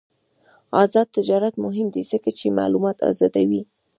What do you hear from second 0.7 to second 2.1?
آزاد تجارت مهم دی